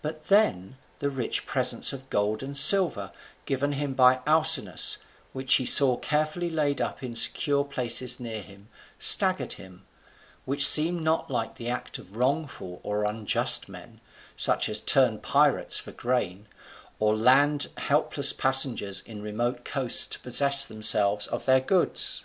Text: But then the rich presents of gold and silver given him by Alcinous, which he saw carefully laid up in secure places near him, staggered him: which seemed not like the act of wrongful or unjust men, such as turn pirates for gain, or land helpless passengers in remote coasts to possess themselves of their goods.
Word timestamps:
But 0.00 0.28
then 0.28 0.78
the 1.00 1.10
rich 1.10 1.44
presents 1.44 1.92
of 1.92 2.08
gold 2.08 2.42
and 2.42 2.56
silver 2.56 3.12
given 3.44 3.72
him 3.72 3.92
by 3.92 4.20
Alcinous, 4.26 4.96
which 5.34 5.56
he 5.56 5.66
saw 5.66 5.98
carefully 5.98 6.48
laid 6.48 6.80
up 6.80 7.02
in 7.02 7.14
secure 7.14 7.62
places 7.62 8.18
near 8.18 8.40
him, 8.40 8.70
staggered 8.98 9.52
him: 9.52 9.84
which 10.46 10.66
seemed 10.66 11.02
not 11.02 11.30
like 11.30 11.56
the 11.56 11.68
act 11.68 11.98
of 11.98 12.16
wrongful 12.16 12.80
or 12.82 13.04
unjust 13.04 13.68
men, 13.68 14.00
such 14.34 14.66
as 14.70 14.80
turn 14.80 15.18
pirates 15.18 15.78
for 15.78 15.92
gain, 15.92 16.46
or 16.98 17.14
land 17.14 17.68
helpless 17.76 18.32
passengers 18.32 19.02
in 19.02 19.20
remote 19.20 19.66
coasts 19.66 20.06
to 20.06 20.20
possess 20.20 20.64
themselves 20.64 21.26
of 21.26 21.44
their 21.44 21.60
goods. 21.60 22.24